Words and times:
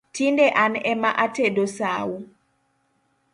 Tinde 0.15 0.45
an 0.63 0.73
ema 0.93 1.11
atedo 1.25 1.65
sau 1.77 2.09